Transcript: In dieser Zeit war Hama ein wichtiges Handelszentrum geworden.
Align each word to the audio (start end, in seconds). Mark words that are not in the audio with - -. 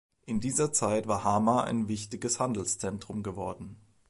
In 0.25 0.39
dieser 0.39 0.73
Zeit 0.73 1.07
war 1.07 1.23
Hama 1.23 1.63
ein 1.63 1.87
wichtiges 1.87 2.39
Handelszentrum 2.39 3.21
geworden. 3.21 3.77